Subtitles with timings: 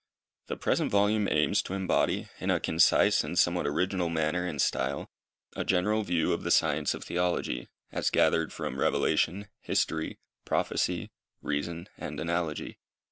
[0.47, 5.11] The present Volume aims to embody, in a concise and somewhat original manner and style,
[5.55, 11.11] a general view of the Science of Theology, as gathered from revelation, history, prophecy,
[11.43, 12.79] reason and analogy.